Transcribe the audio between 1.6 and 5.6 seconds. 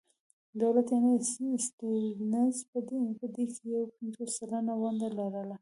سټیونز په دې کې یو پنځوس سلنه ونډه لرله.